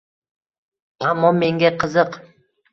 Аmmo 1.11 1.31
menga 1.43 1.73
qiziq: 1.85 2.21